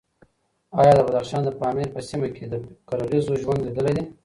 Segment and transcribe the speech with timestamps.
[0.79, 2.53] ایا د بدخشان د پامیر په سیمه کې د
[2.89, 4.03] قرغیزو ژوند لیدلی دی؟